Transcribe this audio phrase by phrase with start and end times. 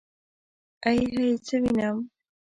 [0.87, 1.97] ائ هئ څه وينم.